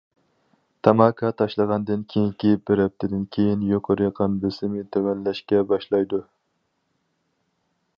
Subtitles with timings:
[0.87, 6.27] تاماكا تاشلىغاندىن كېيىنكى بىر ھەپتىدىن كېيىن، يۇقىرى قان بېسىمى تۆۋەنلەشكە باشلايدۇ.